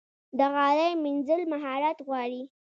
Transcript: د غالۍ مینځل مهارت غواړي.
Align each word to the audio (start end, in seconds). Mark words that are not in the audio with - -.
د 0.37 0.39
غالۍ 0.53 0.91
مینځل 1.03 1.41
مهارت 1.51 1.97
غواړي. 2.07 2.41